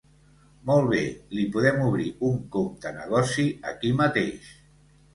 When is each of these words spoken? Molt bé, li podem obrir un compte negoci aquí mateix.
Molt 0.69 0.87
bé, 0.93 1.01
li 1.39 1.43
podem 1.57 1.79
obrir 1.89 2.09
un 2.31 2.41
compte 2.57 2.97
negoci 2.99 3.49
aquí 3.77 3.97
mateix. 4.05 4.55